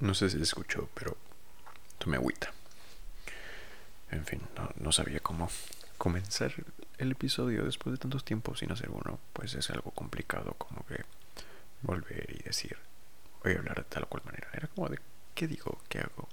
[0.00, 1.16] No sé si se escuchó, pero
[1.98, 2.52] tomé agüita.
[4.10, 4.40] En fin,
[4.76, 5.50] no, sabía cómo
[5.98, 6.52] comenzar
[6.98, 9.18] el episodio después de tantos tiempos sin hacer uno.
[9.32, 11.04] Pues es algo complicado como que
[11.82, 12.78] volver y decir,
[13.42, 14.48] voy a hablar de tal o cual manera.
[14.52, 14.98] Era como de,
[15.34, 15.80] ¿qué digo?
[15.88, 16.28] ¿Qué hago?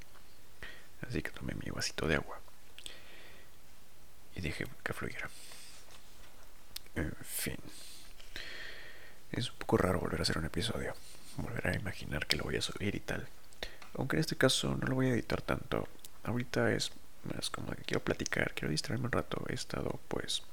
[1.08, 2.40] Así que tomé mi vasito de agua
[4.36, 5.30] y dije que fluyera.
[6.96, 7.58] En fin.
[9.32, 10.94] Es un poco raro volver a hacer un episodio.
[11.38, 13.28] Volver a imaginar que lo voy a subir y tal.
[13.98, 15.88] Aunque en este caso no lo voy a editar tanto.
[16.24, 16.92] Ahorita es
[17.24, 19.44] más como que quiero platicar, quiero distraerme un rato.
[19.50, 20.44] He estado pues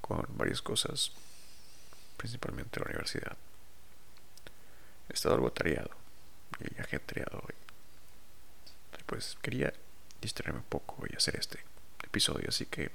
[0.00, 1.12] con varias cosas,
[2.16, 3.36] principalmente la universidad.
[5.08, 5.90] He estado algo tareado
[6.60, 7.54] y ajetreado hoy.
[9.06, 9.72] Pues quería
[10.20, 11.60] distraerme un poco y hacer este
[12.04, 12.90] episodio, así que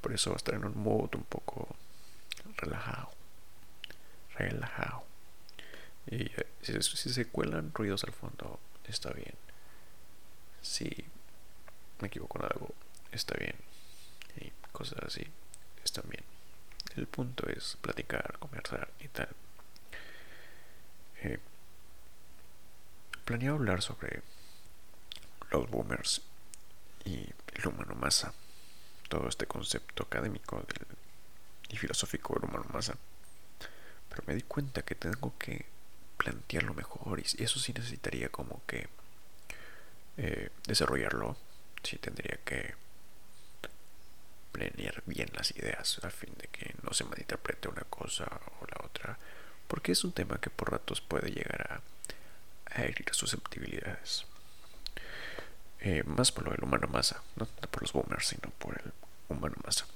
[0.00, 1.74] por eso va a estar en un mood un poco
[2.56, 3.10] relajado.
[4.36, 5.04] Relajado.
[6.06, 9.34] Y eh, si, se cuelan ruidos al fondo, está bien.
[10.62, 11.04] Si
[12.00, 12.74] me equivoco en algo,
[13.12, 13.56] está bien.
[14.36, 15.26] Y cosas así,
[15.84, 16.24] están bien.
[16.96, 19.28] El punto es platicar, conversar y tal.
[21.22, 21.38] Eh,
[23.26, 24.22] hablar sobre
[25.50, 26.22] los boomers
[27.04, 28.32] y el humano masa.
[29.08, 30.86] Todo este concepto académico del,
[31.68, 32.96] y filosófico del humano masa.
[34.08, 35.66] Pero me di cuenta que tengo que
[36.16, 38.88] plantearlo mejor y eso sí necesitaría como que
[40.16, 41.36] eh, desarrollarlo.
[41.82, 42.74] Sí tendría que
[44.52, 48.24] planear bien las ideas a fin de que no se malinterprete una cosa
[48.60, 49.18] o la otra.
[49.68, 51.82] Porque es un tema que por ratos puede llegar
[52.76, 54.26] a, herir susceptibilidades.
[55.80, 58.92] Eh, más por lo del humano masa, no por los boomers, sino por el
[59.28, 59.86] humano masa.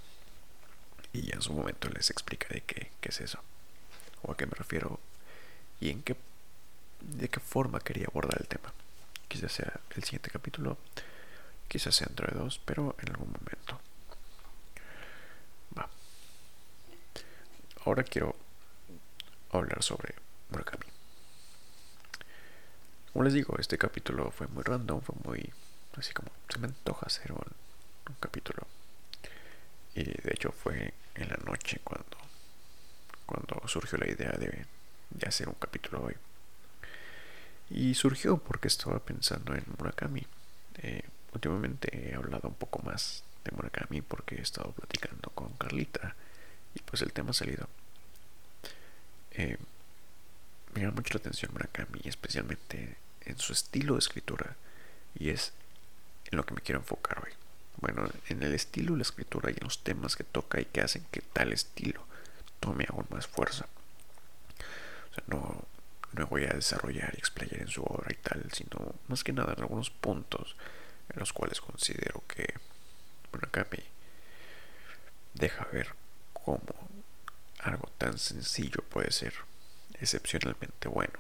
[1.13, 3.41] Y en su momento les explicaré qué, qué es eso,
[4.23, 5.01] o a qué me refiero
[5.81, 6.17] y en qué,
[7.01, 8.73] de qué forma quería abordar el tema.
[9.29, 10.79] Quizás sea el siguiente capítulo,
[11.69, 13.81] quizás sea dentro de dos, pero en algún momento.
[15.77, 15.89] Va.
[17.85, 18.35] Ahora quiero
[19.53, 20.15] hablar sobre
[20.51, 20.87] Murakami.
[23.13, 25.53] Como les digo, este capítulo fue muy random, fue muy
[25.97, 27.45] así como se me antoja hacer un,
[28.21, 28.67] capítulo.
[29.95, 32.17] Y de hecho fue en la noche cuando,
[33.27, 34.67] cuando surgió la idea de,
[35.27, 36.15] hacer un capítulo hoy.
[37.71, 40.27] Y surgió porque estaba pensando en Murakami.
[40.77, 41.03] Eh,
[41.35, 46.15] últimamente he hablado un poco más de Murakami porque he estado platicando con Carlita
[46.75, 47.69] y pues el tema ha salido.
[49.33, 49.59] Eh,
[50.75, 54.57] me llama mucho la atención Murakami, especialmente en su estilo de escritura
[55.15, 55.53] y es
[56.31, 57.33] en lo que me quiero enfocar hoy.
[57.81, 60.81] Bueno, en el estilo de la escritura y en los temas que toca y que
[60.81, 62.05] hacen que tal estilo
[62.61, 63.67] tome aún más fuerza.
[65.27, 65.65] No,
[66.29, 69.61] voy a desarrollar y explayar en su obra y tal, sino más que nada en
[69.63, 70.57] algunos puntos
[71.11, 72.55] en los cuales considero que
[73.33, 73.83] Murakami
[75.35, 75.95] deja ver
[76.33, 76.89] cómo
[77.61, 79.35] algo tan sencillo puede ser
[80.01, 81.19] excepcionalmente bueno.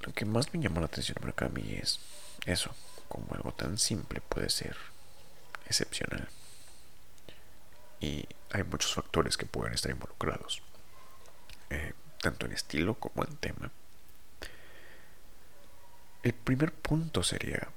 [0.00, 1.16] Lo que más me llamó la atención
[1.48, 2.00] mí es
[2.46, 2.74] eso,
[3.08, 4.76] como algo tan simple puede ser
[5.66, 6.28] excepcional.
[8.02, 10.60] Y hay muchos factores que pueden estar involucrados,
[11.70, 13.70] eh, tanto en estilo como en tema.
[16.22, 17.68] El primer punto sería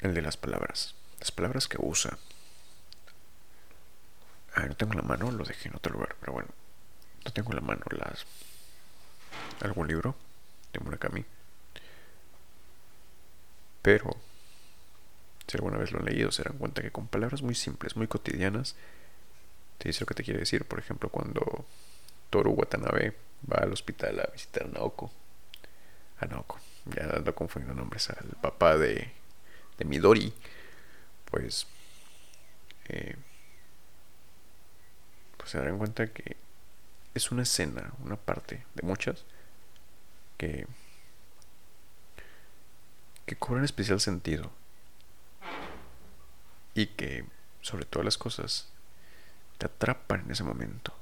[0.00, 2.18] el de las palabras, las palabras que usa.
[4.54, 6.50] Ah, no tengo la mano, lo dejé en otro lugar, pero bueno,
[7.24, 8.26] no tengo la mano las
[9.62, 10.14] algún libro
[10.74, 11.24] de Murakami
[13.86, 14.16] pero,
[15.46, 18.08] si alguna vez lo han leído, se dan cuenta que con palabras muy simples, muy
[18.08, 18.74] cotidianas,
[19.78, 20.64] te dice lo que te quiere decir.
[20.64, 21.66] Por ejemplo, cuando
[22.30, 23.16] Toru Watanabe
[23.50, 25.10] va al hospital a visitar a Naoko.
[26.18, 29.12] A Naoko, ya ando confundiendo nombres, al papá de,
[29.78, 30.32] de Midori,
[31.30, 31.66] pues,
[32.88, 33.16] eh,
[35.36, 36.36] pues se dan cuenta que
[37.14, 39.24] es una escena, una parte de muchas,
[40.38, 40.66] que
[43.26, 44.50] que cobran especial sentido
[46.74, 47.26] y que,
[47.60, 48.68] sobre todas las cosas,
[49.58, 50.94] te atrapan en ese momento,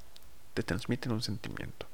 [0.55, 1.87] te transmiten un sentimiento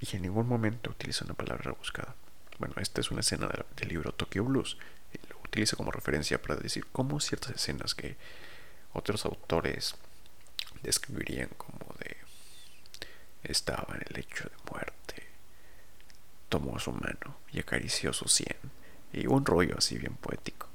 [0.00, 2.14] y en ningún momento utiliza una palabra rebuscada.
[2.58, 4.76] Bueno, esta es una escena del, libro Tokyo Blues
[5.12, 8.16] y lo utiliza como referencia para decir cómo ciertas escenas que
[8.92, 9.94] otros autores
[10.82, 12.16] describirían como de
[13.42, 15.26] estaba en el lecho de muerte,
[16.48, 18.56] tomó su mano y acarició su sien
[19.12, 20.68] y un rollo así bien poético.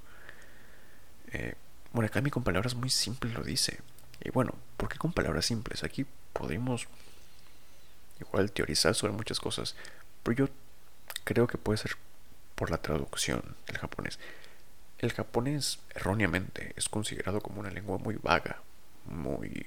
[1.32, 1.56] Eh,
[1.94, 3.80] Murakami con palabras muy simples lo dice.
[4.22, 4.59] Y bueno, ¿por qué
[5.00, 5.84] con palabras simples?
[5.84, 6.88] Aquí podemos
[8.20, 9.76] igual teorizar sobre muchas cosas,
[10.22, 10.54] Pero yo
[11.24, 11.96] creo que puede ser
[12.56, 14.20] por la traducción del japonés.
[15.00, 18.62] El japonés erróneamente es considerado como una lengua muy vaga,
[19.06, 19.66] muy,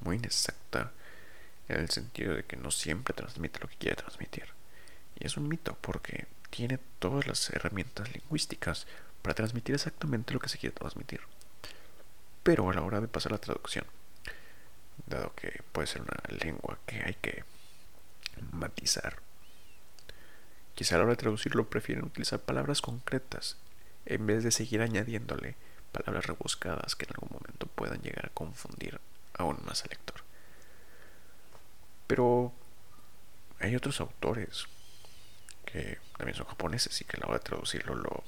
[0.00, 0.92] muy inexacta,
[1.68, 4.46] en el sentido de que no siempre transmite lo que quiere transmitir.
[5.18, 8.86] Y es un mito porque tiene todas las herramientas lingüísticas
[9.20, 11.20] para transmitir exactamente lo que se quiere transmitir.
[12.42, 13.84] Pero a la hora de pasar la traducción,
[15.06, 17.44] dado que puede ser una lengua que hay que
[18.52, 19.16] matizar,
[20.74, 23.56] quizá a la hora de traducirlo prefieren utilizar palabras concretas
[24.06, 25.56] en vez de seguir añadiéndole
[25.92, 29.00] palabras rebuscadas que en algún momento puedan llegar a confundir
[29.34, 30.22] aún más al lector.
[32.06, 32.52] Pero
[33.58, 34.66] hay otros autores
[35.64, 38.24] que también son japoneses y que a la hora de traducirlo lo,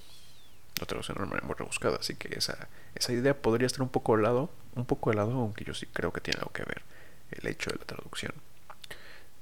[0.81, 1.99] una manera muy rebuscada.
[2.01, 5.33] Así que esa, esa idea podría estar un poco al lado, un poco de lado,
[5.33, 6.83] aunque yo sí creo que tiene algo que ver
[7.31, 8.35] el hecho de la traducción.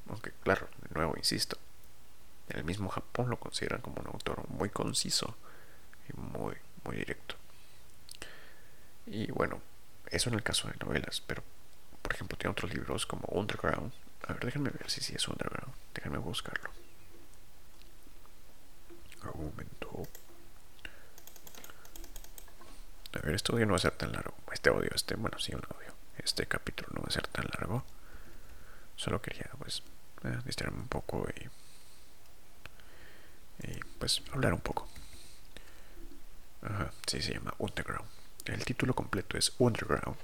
[0.08, 1.56] Aunque claro, de nuevo insisto,
[2.48, 5.36] en el mismo Japón lo consideran como un autor muy conciso
[6.08, 7.36] y muy, muy directo.
[9.06, 9.60] Y bueno,
[10.06, 11.42] eso en el caso de novelas, pero
[12.02, 13.92] por ejemplo tiene otros libros como Underground,
[14.26, 15.74] a ver, déjenme ver si sí es Underground.
[15.94, 16.70] Déjenme buscarlo.
[19.34, 20.08] Un momento.
[23.12, 24.34] A ver, este audio no va a ser tan largo.
[24.52, 25.94] Este audio, este, bueno, sí, un audio.
[26.18, 27.84] Este capítulo no va a ser tan largo.
[28.96, 29.82] Solo quería, pues,
[30.24, 31.48] eh, distraerme un poco y,
[33.66, 34.88] y, pues, hablar un poco.
[36.62, 38.08] Ajá, sí, se llama Underground.
[38.44, 40.16] El título completo es Underground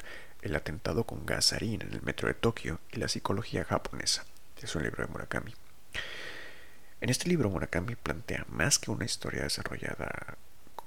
[0.46, 4.24] el atentado con gas en el metro de Tokio y la psicología japonesa.
[4.62, 5.54] Es un libro de Murakami.
[7.00, 10.36] En este libro Murakami plantea más que una historia desarrollada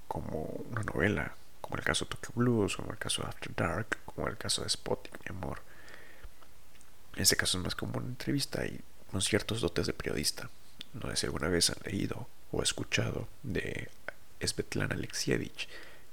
[0.07, 1.36] como una novela,
[1.69, 4.63] como el caso de Tokyo Blues, como el caso de After Dark, como el caso
[4.63, 5.62] de Spotting, mi amor.
[7.16, 8.81] En este caso es más como una entrevista y
[9.12, 10.50] con ciertos dotes de periodista.
[10.94, 13.88] No sé si alguna vez han leído o escuchado de
[14.44, 15.69] Svetlana Alexievich.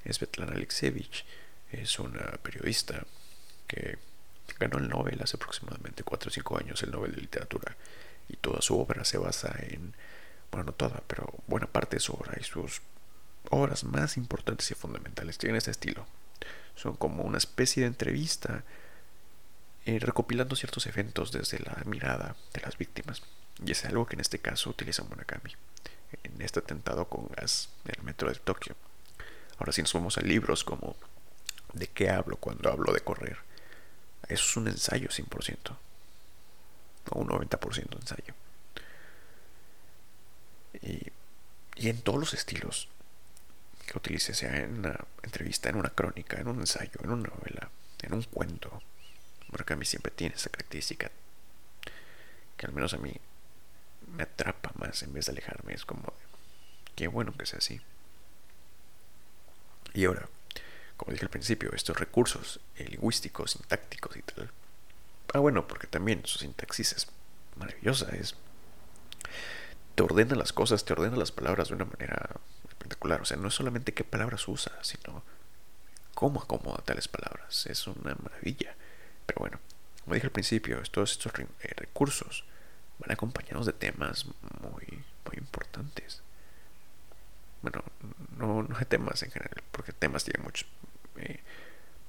[0.06, 1.24] Svetlana Alexievich
[1.72, 3.06] es una periodista
[3.66, 3.96] que
[4.58, 7.74] ganó el Nobel hace aproximadamente 4 o 5 años, el Nobel de Literatura,
[8.28, 9.94] y toda su obra se basa en,
[10.50, 12.82] bueno, no toda, pero buena parte de su obra y sus
[13.50, 16.06] obras más importantes y fundamentales tienen ese estilo.
[16.74, 18.64] Son como una especie de entrevista
[19.86, 23.22] eh, recopilando ciertos eventos desde la mirada de las víctimas.
[23.64, 25.52] Y es algo que en este caso utiliza Murakami
[26.22, 28.76] en este atentado con gas en el metro de Tokio.
[29.58, 30.96] Ahora si nos vamos a libros como
[31.76, 33.36] ¿De qué hablo cuando hablo de correr?
[34.28, 35.76] Eso es un ensayo 100%.
[37.10, 38.34] O un 90% ensayo.
[41.76, 42.88] Y en todos los estilos
[43.86, 47.70] que utilice, sea en una entrevista, en una crónica, en un ensayo, en una novela,
[48.02, 48.82] en un cuento,
[49.50, 51.10] porque a mí siempre tiene esa característica
[52.56, 53.12] que al menos a mí
[54.14, 55.74] me atrapa más en vez de alejarme.
[55.74, 56.12] Es como,
[56.94, 57.80] qué bueno que sea así.
[59.92, 60.28] Y ahora,
[60.96, 64.50] como dije al principio, estos recursos lingüísticos, sintácticos y tal.
[65.34, 67.08] Ah, bueno, porque también su sintaxis es
[67.56, 68.36] maravillosa, es
[69.94, 72.30] te ordena las cosas, te ordena las palabras de una manera
[72.86, 73.20] espectacular.
[73.20, 75.22] O sea, no es solamente qué palabras usa, sino
[76.14, 77.66] cómo acomoda tales palabras.
[77.66, 78.74] Es una maravilla.
[79.26, 79.60] Pero bueno,
[80.04, 82.44] como dije al principio, todos estos eh, recursos
[82.98, 84.26] van acompañados de temas
[84.60, 86.22] muy, muy importantes.
[87.62, 87.82] Bueno,
[88.38, 90.68] no, no de temas en general, porque temas tienen muchos,
[91.16, 91.40] eh,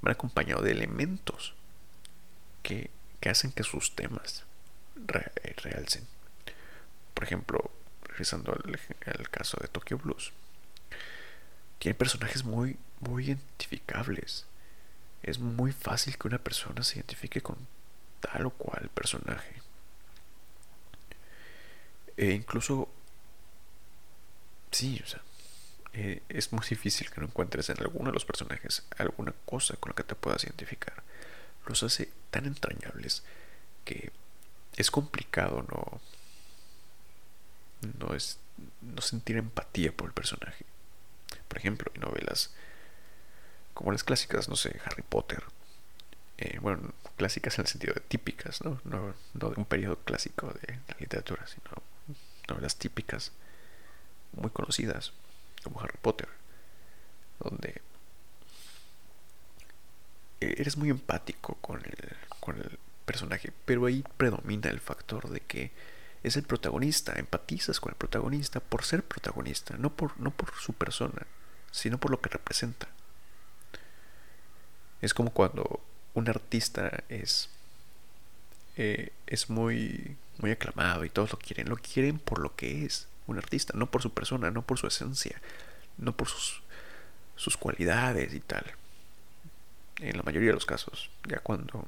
[0.02, 1.56] van acompañados de elementos
[2.62, 2.92] que,
[3.28, 4.46] hacen que sus temas
[4.96, 6.08] realcen.
[7.14, 7.72] Por ejemplo,
[8.04, 10.32] regresando al, caso de Tokyo Blues,
[11.80, 14.46] tiene personajes muy, muy identificables.
[15.24, 17.58] Es muy fácil que una persona se identifique con
[18.20, 19.62] tal o cual personaje.
[22.16, 22.90] E incluso,
[24.72, 25.22] sí, o sea,
[25.94, 29.92] eh, es muy difícil que no encuentres en alguno de los personajes alguna cosa con
[29.92, 31.04] la que te puedas identificar.
[31.68, 33.24] Los hace tan entrañables
[33.86, 34.12] que
[34.76, 36.02] es complicado no,
[38.00, 38.40] no, es,
[38.82, 40.66] no sentir empatía por el personaje.
[41.48, 42.54] Por ejemplo, en novelas
[43.74, 45.44] como las clásicas, no sé, Harry Potter.
[46.40, 48.82] Eh, bueno, clásicas en el sentido de típicas, ¿no?
[48.84, 49.14] ¿no?
[49.34, 51.84] No de un periodo clásico de la literatura, sino
[52.48, 53.32] novelas típicas
[54.34, 55.14] muy conocidas
[55.64, 56.30] como Harry Potter,
[57.40, 57.82] donde
[60.40, 65.72] eres muy empático con el, con el personaje, pero ahí predomina el factor de que
[66.24, 70.74] es el protagonista, empatizas con el protagonista por ser protagonista, no por, no por su
[70.74, 71.26] persona,
[71.72, 72.88] sino por lo que representa.
[75.02, 75.82] Es como cuando
[76.14, 77.50] un artista es
[78.78, 81.68] eh, es muy, muy aclamado y todos lo quieren.
[81.68, 84.86] Lo quieren por lo que es un artista, no por su persona, no por su
[84.86, 85.42] esencia,
[85.98, 86.62] no por sus,
[87.36, 88.66] sus cualidades y tal.
[90.00, 91.88] En la mayoría de los casos, ya cuando,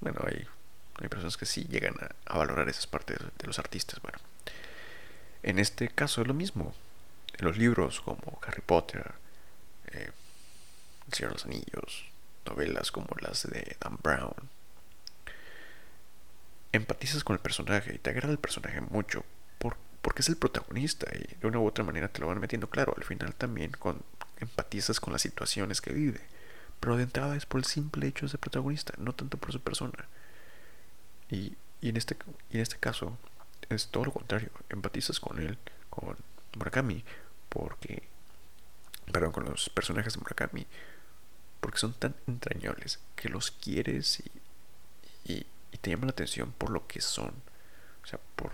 [0.00, 0.46] bueno, hay,
[1.00, 4.00] hay personas que sí llegan a, valorar esas partes de los artistas.
[4.00, 4.18] Bueno,
[5.42, 6.74] en este caso es lo mismo.
[7.38, 9.12] En los libros como Harry Potter,
[9.88, 10.10] eh,
[11.06, 12.04] El Señor de los Anillos,
[12.46, 14.34] novelas como las de Dan Brown,
[16.72, 19.24] empatizas con el personaje y te agrada el personaje mucho
[20.06, 22.94] porque es el protagonista y de una u otra manera te lo van metiendo claro.
[22.96, 24.02] Al final también con,
[24.38, 26.20] empatizas con las situaciones que vive,
[26.78, 29.58] pero de entrada es por el simple hecho de ser protagonista, no tanto por su
[29.60, 30.06] persona.
[31.30, 32.16] Y, y, en, este,
[32.50, 33.18] y en este caso
[33.68, 35.58] es todo lo contrario, empatizas con él,
[35.90, 36.16] con
[36.56, 37.04] Murakami,
[37.48, 38.02] porque,
[39.12, 40.66] perdón, con los personajes de Murakami,
[41.60, 44.22] porque son tan entrañables que los quieres
[45.24, 45.46] y, y,
[45.80, 47.34] te llaman la atención por lo que son,
[48.02, 48.52] o sea, por,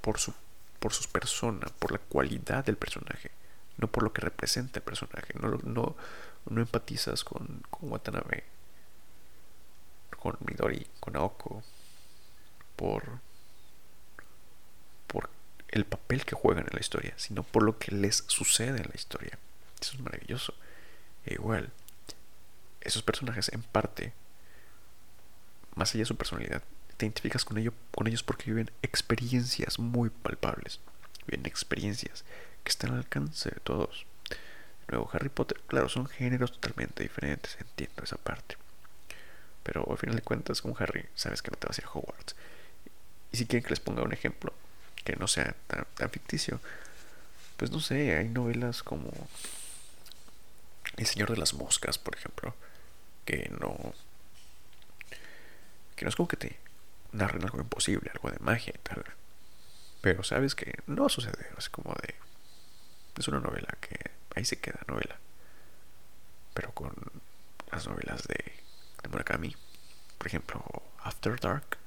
[0.00, 0.32] por su
[0.80, 3.30] por sus personas, por la cualidad del personaje,
[3.76, 5.34] no por lo que representa el personaje.
[5.38, 5.94] No, no,
[6.48, 8.44] no empatizas con, con Watanabe,
[10.20, 11.64] con Midori, con Aoko,
[12.76, 13.18] por,
[15.08, 15.28] por
[15.68, 18.94] el papel que juegan en la historia, sino por lo que les sucede en la
[18.94, 19.38] historia.
[19.80, 20.54] Eso es maravilloso.
[21.26, 21.72] E igual,
[22.80, 24.12] esos personajes en parte,
[25.74, 26.62] más allá de su personalidad,
[26.96, 30.80] te identificas con, ello, con ellos porque viven experiencias muy palpables.
[31.26, 32.24] Viven experiencias
[32.62, 34.06] que están al alcance de todos.
[34.88, 38.56] Luego, Harry Potter, claro, son géneros totalmente diferentes, entiendo esa parte.
[39.62, 41.90] Pero al final de cuentas, con Harry, sabes que no te vas a ir a
[41.90, 42.34] Hogwarts.
[43.32, 44.52] Y si quieren que les ponga un ejemplo
[45.04, 46.60] que no sea tan, tan ficticio,
[47.56, 49.10] pues no sé, hay novelas como
[50.96, 52.54] El Señor de las Moscas, por ejemplo,
[53.24, 53.94] que no.
[55.96, 56.58] que no es como que te
[57.12, 59.04] narran algo imposible, algo de magia y tal.
[60.00, 62.14] Pero sabes que no sucede, es como de...
[63.18, 63.98] Es una novela que
[64.34, 65.18] ahí se queda novela.
[66.54, 66.94] Pero con
[67.70, 68.59] las novelas de,
[69.02, 69.56] de Murakami,
[70.18, 70.62] por ejemplo,
[71.02, 71.78] After Dark,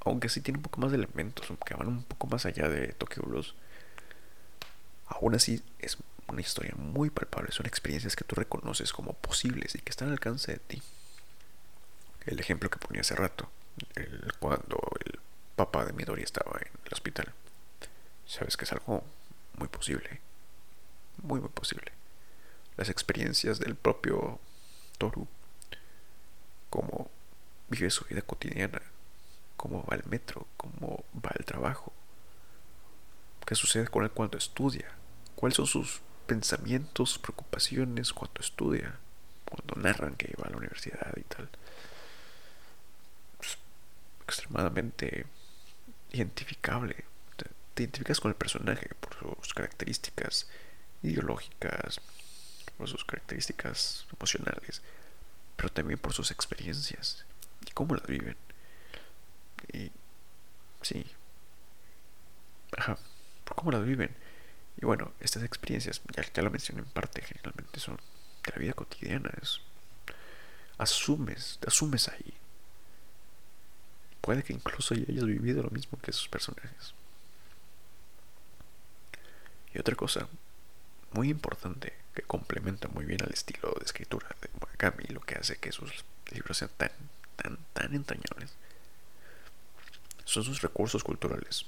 [0.00, 2.88] aunque sí tiene un poco más de elementos, que van un poco más allá de
[2.88, 3.54] Tokyo Blues,
[5.06, 5.98] aún así es
[6.28, 10.14] una historia muy palpable, son experiencias que tú reconoces como posibles y que están al
[10.14, 10.82] alcance de ti
[12.26, 13.48] el ejemplo que ponía hace rato,
[14.40, 15.20] cuando el
[15.54, 17.32] papá de Midori estaba en el hospital.
[18.26, 19.04] Sabes que es algo
[19.54, 20.20] muy posible,
[21.22, 21.92] muy muy posible.
[22.76, 24.40] Las experiencias del propio
[24.98, 25.28] Toru,
[26.70, 27.10] cómo
[27.68, 28.80] vive su vida cotidiana,
[29.56, 31.92] cómo va al metro, cómo va al trabajo,
[33.46, 34.90] qué sucede con él cuando estudia,
[35.34, 38.98] cuáles son sus pensamientos, preocupaciones cuando estudia,
[39.48, 41.48] cuando narran que va a la universidad y tal
[44.26, 45.26] extremadamente
[46.12, 47.04] identificable.
[47.36, 50.48] Te, identificas con el personaje por sus características
[51.02, 52.00] ideológicas,
[52.76, 54.82] por sus características emocionales,
[55.56, 57.24] pero también por sus experiencias
[57.66, 58.36] y cómo las viven.
[59.72, 59.90] Y
[60.82, 61.04] sí,
[62.76, 62.98] ajá,
[63.44, 64.14] por cómo las viven.
[64.80, 68.72] Y bueno, estas experiencias, ya, ya lo mencioné en parte, generalmente son de la vida
[68.74, 69.30] cotidiana.
[69.42, 69.60] Es,
[70.78, 72.34] asumes, te asumes ahí
[74.26, 76.94] puede que incluso hayas vivido lo mismo que esos personajes.
[79.72, 80.26] Y otra cosa
[81.12, 85.58] muy importante que complementa muy bien al estilo de escritura de Murakami, lo que hace
[85.58, 86.90] que sus libros sean tan,
[87.36, 88.54] tan, tan entrañables,
[90.24, 91.66] son sus recursos culturales.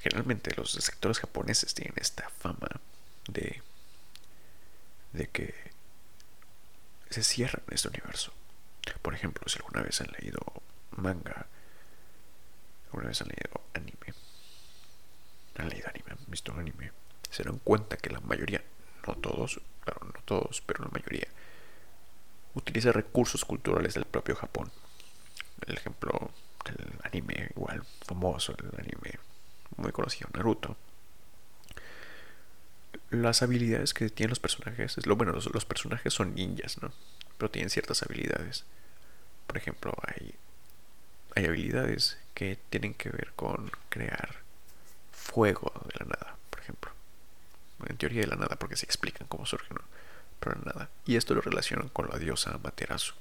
[0.00, 2.68] Generalmente los sectores japoneses tienen esta fama
[3.28, 3.62] de,
[5.12, 5.54] de que
[7.10, 8.32] se cierran en este universo.
[9.02, 10.40] Por ejemplo, si alguna vez han leído
[10.90, 11.46] manga.
[12.86, 14.14] Alguna vez han leído anime.
[15.56, 16.92] Han leído anime, han visto anime.
[17.30, 18.62] Se dan cuenta que la mayoría,
[19.06, 21.28] no todos, claro, no todos, pero la mayoría,
[22.54, 24.70] utiliza recursos culturales del propio Japón.
[25.66, 26.30] El ejemplo,
[26.66, 29.18] el anime igual famoso, el anime
[29.76, 30.76] muy conocido, Naruto.
[33.10, 36.92] Las habilidades que tienen los personajes, es lo bueno, los, los personajes son ninjas, ¿no?
[37.38, 38.64] Pero tienen ciertas habilidades.
[39.46, 40.34] Por ejemplo, hay
[41.34, 44.36] hay habilidades que tienen que ver con crear
[45.12, 46.93] fuego de la nada, por ejemplo.
[47.86, 49.82] En teoría de la nada, porque se explican cómo surge, ¿no?
[50.40, 50.88] Pero nada.
[51.06, 53.14] Y esto lo relacionan con la diosa Amaterasu.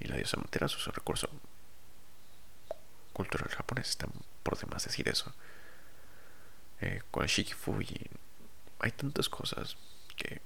[0.00, 1.28] Y la diosa Amaterasu es un recurso
[3.12, 4.06] cultural japonés, está
[4.42, 5.34] por demás decir eso.
[6.80, 8.08] Eh, con el Shikifuji
[8.78, 9.76] hay tantas cosas
[10.16, 10.40] que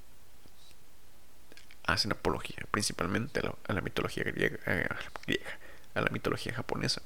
[1.85, 4.88] hacen apología principalmente a la, mitología griega, eh,
[5.95, 7.02] a la mitología japonesa.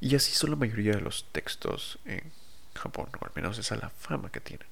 [0.00, 1.98] Y así son la mayoría de los textos
[2.84, 4.68] Japón, o al menos esa es la fama que tienen.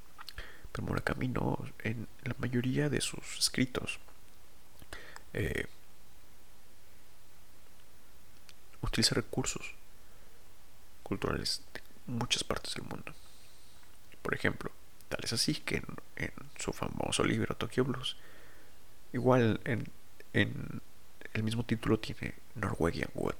[0.70, 3.98] Pero Murakami no, en la mayoría de sus escritos
[5.32, 5.66] eh,
[8.82, 9.74] utiliza recursos
[11.02, 13.12] culturales de muchas partes del mundo.
[14.20, 14.70] Por ejemplo,
[15.08, 15.82] tal es así que
[16.16, 18.16] en, su famoso libro Tokyo Blues,
[19.12, 19.88] igual en,
[20.32, 20.80] en,
[21.32, 23.34] el mismo título tiene Norwegian Wood,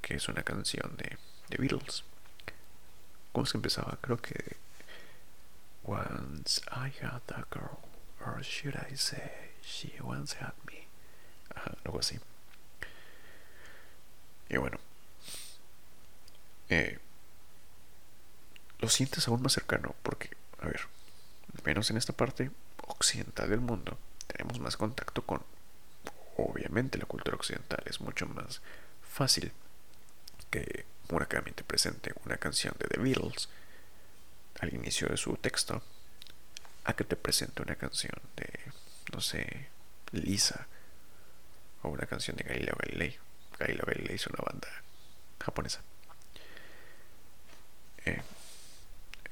[0.00, 1.18] que es una canción de,
[1.48, 2.04] de Beatles.
[3.36, 3.98] ¿Cómo se empezaba?
[4.00, 4.56] Creo que
[5.84, 7.80] Once I had a girl,
[8.24, 10.86] or should I say, she once had me.
[11.84, 12.18] algo así.
[14.48, 14.78] Y bueno,
[16.70, 16.98] eh,
[18.78, 20.30] lo sientes aún más cercano porque,
[20.62, 20.80] a ver,
[21.62, 22.50] menos en esta parte
[22.86, 25.42] occidental del mundo, tenemos más contacto con,
[26.38, 27.82] obviamente, la cultura occidental.
[27.84, 28.62] Es mucho más
[29.02, 29.52] fácil
[30.50, 33.48] que Murakami te presente una canción de The Beatles
[34.60, 35.82] al inicio de su texto
[36.84, 38.48] a que te presente una canción de,
[39.12, 39.68] no sé,
[40.12, 40.66] Lisa
[41.82, 43.18] o una canción de Galileo Galilei.
[43.58, 44.68] Galileo Galilei es una banda
[45.40, 45.82] japonesa.
[48.04, 48.22] Eh,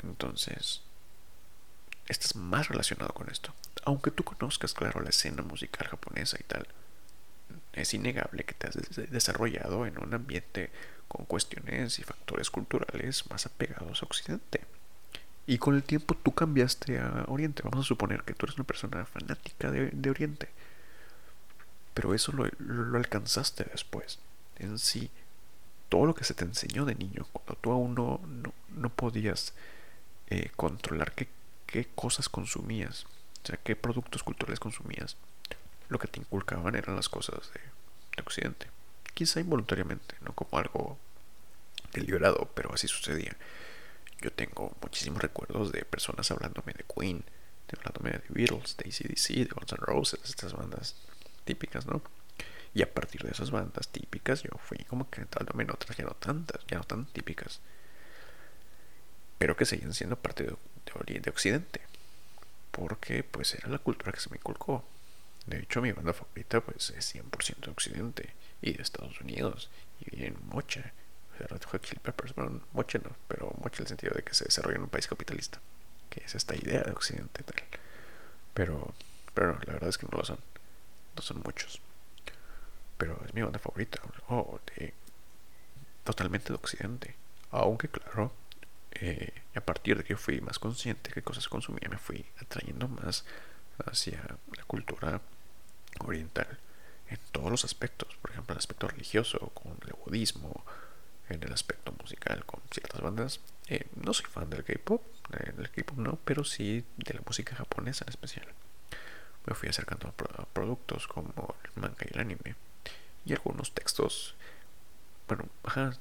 [0.03, 0.83] entonces,
[2.09, 3.55] estás más relacionado con esto.
[3.85, 6.67] Aunque tú conozcas, claro, la escena musical japonesa y tal,
[7.73, 8.77] es innegable que te has
[9.11, 10.71] desarrollado en un ambiente
[11.09, 14.61] con cuestiones y factores culturales más apegados a Occidente.
[15.47, 17.63] Y con el tiempo tú cambiaste a Oriente.
[17.63, 20.49] Vamos a suponer que tú eres una persona fanática de, Oriente.
[21.93, 24.19] Pero eso lo, alcanzaste después.
[24.57, 25.11] En sí,
[25.89, 28.21] todo lo que se te enseñó de niño, cuando tú aún no,
[28.69, 29.53] no, podías
[30.29, 31.29] eh, controlar qué,
[31.67, 33.05] qué cosas consumías,
[33.43, 35.17] o sea, qué productos culturales consumías,
[35.89, 38.74] lo que te inculcaban eran las cosas de, de Occidente.
[39.15, 40.99] Quizá involuntariamente, no como algo
[41.93, 43.37] deliberado, pero así sucedía.
[44.21, 47.25] Yo tengo muchísimos recuerdos de personas hablándome de Queen,
[47.69, 50.97] de hablándome de Beatles, de ACDC, de Guns N' Roses, estas bandas
[51.45, 52.03] típicas, ¿no?
[52.75, 56.05] Y a partir de esas bandas típicas yo fui como que entrándome en otras ya
[56.05, 57.61] no tantas, ya no tan típicas,
[59.39, 60.57] pero que seguían siendo parte de,
[61.07, 61.81] de, de Occidente,
[62.73, 64.85] porque pues era la cultura que se me inculcó.
[65.47, 70.17] De hecho, mi banda favorita pues es 100% de Occidente y de Estados Unidos y
[70.17, 70.93] bien mocha
[71.39, 74.77] Red Chili Peppers, bueno, moche no, pero moche en el sentido de que se desarrolla
[74.77, 75.61] en un país capitalista,
[76.11, 77.63] que es esta idea de Occidente tal.
[78.53, 78.95] Pero,
[79.35, 80.39] pero la verdad es que no lo son,
[81.17, 81.81] no son muchos.
[82.97, 84.95] Pero es mi banda favorita, oh, de,
[86.05, 87.17] totalmente de Occidente.
[87.51, 88.33] Aunque claro,
[88.93, 92.87] eh, a partir de que fui más consciente de qué cosas consumía, me fui atrayendo
[92.89, 93.25] más
[93.85, 94.21] hacia
[94.57, 95.21] la cultura
[96.01, 96.59] oriental
[97.09, 100.65] en todos los aspectos, por ejemplo, el aspecto religioso, con el budismo,
[101.29, 103.41] en el aspecto musical con ciertas bandas.
[103.69, 105.03] Eh, no soy fan del K-pop,
[105.57, 108.47] del K-pop no, pero sí de la música japonesa en especial.
[109.47, 112.57] Me fui acercando a, productos como el manga y el anime
[113.25, 114.35] y algunos textos,
[115.29, 115.49] bueno,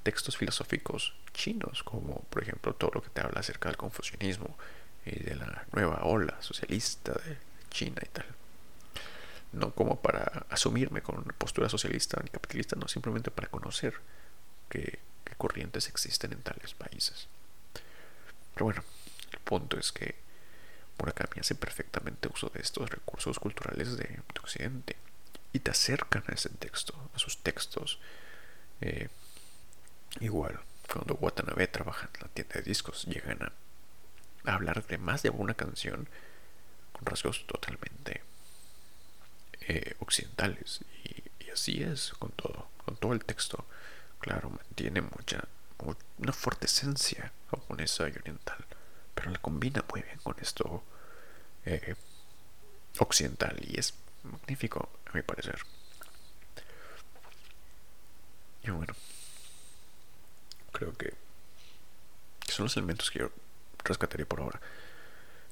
[0.04, 4.58] textos filosóficos chinos, como por ejemplo todo lo que te habla acerca del confucianismo
[5.06, 7.38] y de la nueva ola socialista de
[7.70, 8.26] China y tal.
[9.54, 13.94] No como para asumirme con postura socialista ni capitalista, no, simplemente para conocer
[14.70, 15.00] que
[15.38, 17.28] corrientes existen en tales países.
[18.54, 18.84] Pero bueno,
[19.32, 20.16] el punto es que
[20.98, 24.98] Murakami hace perfectamente uso de estos recursos culturales de, Occidente
[25.54, 28.00] y te acercan a ese texto, a sus textos.
[28.82, 29.08] Eh,
[30.20, 30.60] igual,
[30.92, 33.54] cuando Watanabe trabaja en la tienda de discos, llegan a,
[34.54, 36.10] hablar de más de una canción
[36.92, 38.22] con rasgos totalmente
[39.68, 40.82] eh, occidentales.
[41.04, 43.64] Y, así es con todo, con todo el texto
[44.24, 45.44] claro, mantiene mucha,
[46.18, 48.66] una fuerte esencia japonesa y oriental,
[49.14, 50.82] pero la combina muy bien con esto
[51.66, 51.96] eh,
[53.00, 55.60] occidental y es magnífico a mi parecer.
[58.64, 58.94] Y bueno,
[60.72, 61.14] creo que
[62.48, 63.32] son los elementos que yo
[63.84, 64.62] rescataré por ahora.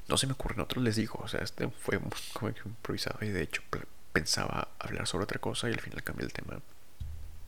[0.08, 2.00] No se me ocurren otros, les digo, o sea, este fue
[2.34, 3.62] como improvisado y de hecho
[4.13, 6.60] pensaba hablar sobre otra cosa y al final cambié el tema.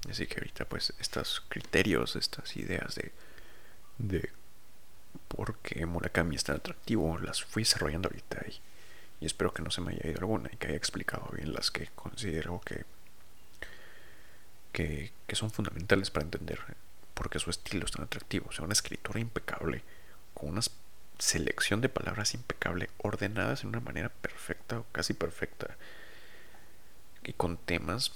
[0.10, 3.12] Así que ahorita pues estos criterios, estas ideas de,
[3.98, 4.30] de
[5.28, 8.60] por qué Murakami es tan atractivo, las fui desarrollando ahorita y,
[9.22, 11.72] y espero que no se me haya ido alguna y que haya explicado bien las
[11.72, 12.86] que considero que,
[14.72, 16.60] que, que son fundamentales para entender
[17.14, 18.48] por qué su estilo es tan atractivo.
[18.50, 19.84] O sea, una escritura impecable,
[20.34, 20.62] con una
[21.20, 25.78] selección de palabras impecable, ordenadas en una manera perfecta o casi perfecta.
[27.24, 28.12] Y con temas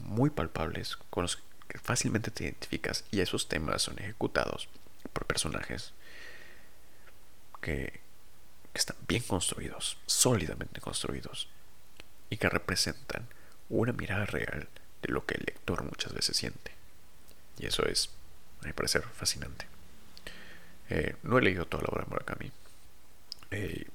[0.00, 1.36] muy palpables con los
[1.68, 4.68] que fácilmente te identificas y esos temas son ejecutados
[5.12, 5.92] por personajes
[7.60, 8.00] que,
[8.74, 11.48] están bien construidos, sólidamente construidos
[12.30, 13.26] y que representan
[13.68, 14.68] una mirada real
[15.02, 16.72] de lo que el lector muchas veces siente.
[17.58, 18.10] Y eso es,
[18.62, 19.66] a mi parecer, fascinante.
[20.90, 22.52] Eh, no he leído toda la obra de Murakami.
[23.50, 23.86] Eh,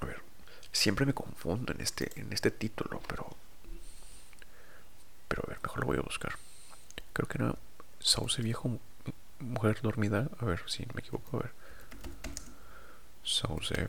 [0.00, 0.22] a ver,
[0.70, 3.36] siempre me confundo en este, en este título, pero.
[5.28, 6.32] Pero a ver, mejor lo voy a buscar.
[7.12, 7.54] Creo que era
[8.00, 8.78] Sauce Viejo,
[9.40, 10.28] Mujer Dormida.
[10.40, 11.52] A ver si me equivoco, a ver.
[13.22, 13.88] Sauce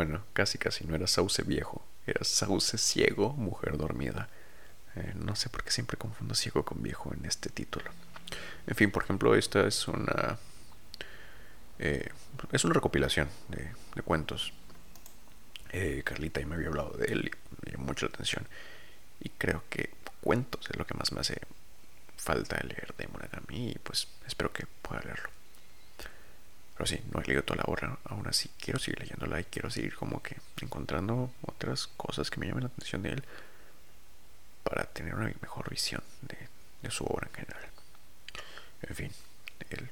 [0.00, 4.28] Bueno, casi casi no era sauce viejo, era sauce ciego, mujer dormida.
[4.96, 7.90] Eh, no sé por qué siempre confundo ciego con viejo en este título.
[8.66, 10.38] En fin, por ejemplo, esta es una.
[11.78, 12.08] Eh,
[12.52, 13.70] es una recopilación de,
[14.02, 14.52] cuentos.
[15.72, 18.46] Eh, Carlita y me había hablado de él y me llamó mucho la atención.
[19.20, 21.40] Y creo que cuentos es lo que más me hace
[22.16, 25.30] falta leer de Murakami y pues espero que pueda leerlo.
[26.74, 29.70] Pero sí, no he leído toda la obra, aún así quiero seguir leyéndola y quiero
[29.70, 33.24] seguir como que encontrando otras cosas que me llamen la atención de él
[34.62, 37.70] para tener una mejor visión de, su obra en general.
[38.82, 39.10] En fin,
[39.70, 39.90] él,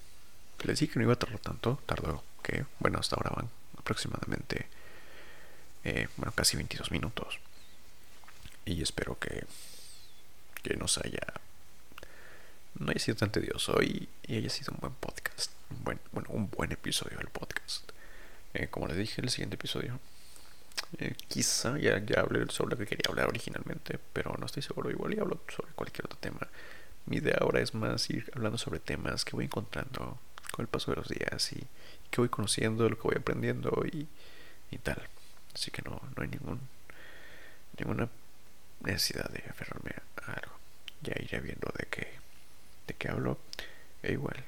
[0.65, 4.67] les dije que no iba a tardar tanto, tardó que, bueno, hasta ahora van aproximadamente,
[5.85, 7.39] eh, bueno, casi 22 minutos.
[8.65, 9.45] Y espero que,
[10.63, 11.23] que nos haya
[12.79, 15.53] no haya sido tan tedioso y, haya sido un buen podcast.
[15.71, 17.91] Un buen, bueno, un buen episodio del podcast.
[18.55, 19.99] Eh, como les dije, el siguiente episodio.
[20.99, 24.91] Eh, quizá ya, ya hablé sobre lo que quería hablar originalmente, pero no estoy seguro.
[24.91, 26.41] Igual y hablo sobre cualquier otro tema.
[27.09, 30.19] Mi idea ahora es más ir hablando sobre temas que voy encontrando
[30.53, 31.67] con el paso de los días y,
[32.11, 34.09] que voy conociendo, lo que voy aprendiendo y,
[34.71, 35.03] y tal.
[35.55, 36.61] Así que no, no hay ningún,
[37.79, 38.09] ninguna
[38.81, 39.91] necesidad de aferrarme
[40.23, 40.53] a algo.
[41.03, 42.19] Ya iré viendo de qué
[42.89, 43.39] de qué hablo.
[44.03, 44.45] E igual,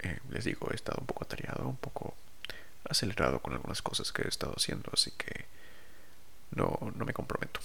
[0.00, 2.14] eh, les digo, he estado un poco atareado, un poco
[2.88, 5.46] acelerado con algunas cosas que he estado haciendo, así que
[6.52, 7.60] no, no me comprometo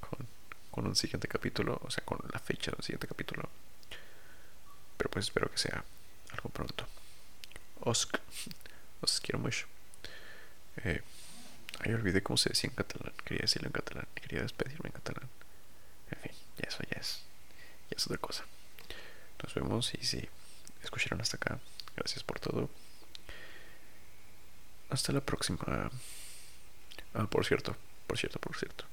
[0.00, 0.26] con,
[0.70, 3.48] con un siguiente capítulo, o sea, con la fecha del siguiente capítulo.
[5.04, 5.84] Pero pues espero que sea
[6.30, 6.86] algo pronto.
[7.80, 8.08] Os,
[9.02, 9.66] os quiero mucho.
[10.78, 11.02] Eh,
[11.80, 13.12] ahí olvidé cómo se decía en catalán.
[13.22, 14.08] Quería decirlo en catalán.
[14.14, 15.28] Quería despedirme en catalán.
[16.10, 17.20] En fin, ya eso ya es.
[17.90, 18.46] Ya es otra cosa.
[19.42, 20.26] Nos vemos y si
[20.82, 21.58] escucharon hasta acá,
[21.94, 22.70] gracias por todo.
[24.88, 25.90] Hasta la próxima.
[27.12, 28.86] Ah, por cierto, por cierto, por cierto.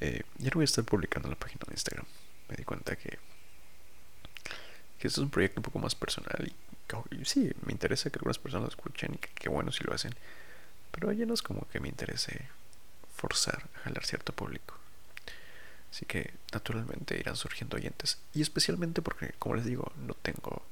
[0.00, 2.06] Eh, ya no voy a estar publicando la página de Instagram.
[2.48, 3.18] Me di cuenta que,
[5.06, 6.52] que esto es un proyecto un poco más personal
[7.10, 10.14] y, sí, me interesa que algunas personas lo escuchen y que, bueno si lo hacen.
[10.90, 12.48] Pero ya no es como que me interese
[13.14, 14.74] forzar a jalar cierto público.
[15.90, 18.18] Así que naturalmente irán surgiendo oyentes.
[18.34, 20.62] Y especialmente porque, como les digo, no tengo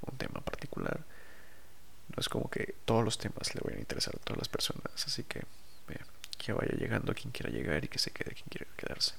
[0.00, 1.04] un tema particular.
[2.08, 5.06] No es como que todos los temas le vayan a interesar a todas las personas.
[5.06, 5.42] Así que
[6.40, 9.14] que vaya llegando quien quiera llegar y que se quede quien quiera quedarse.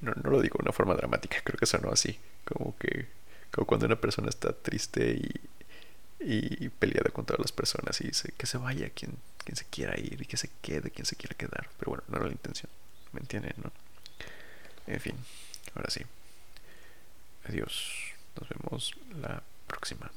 [0.00, 2.18] No, no lo digo de una forma dramática, creo que sonó así.
[2.44, 3.06] Como que
[3.50, 5.50] como cuando una persona está triste y,
[6.20, 9.98] y peleada con todas las personas y dice que se vaya quien, quien se quiera
[9.98, 11.68] ir y que se quede quien se quiera quedar.
[11.78, 12.70] Pero bueno, no era la intención.
[13.12, 13.72] ¿Me entienden, no?
[14.86, 15.14] En fin,
[15.74, 16.00] ahora sí.
[17.44, 18.10] Adiós.
[18.38, 20.10] Nos vemos la próxima.